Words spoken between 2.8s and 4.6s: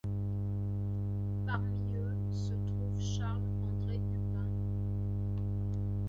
Charles-André Dupin.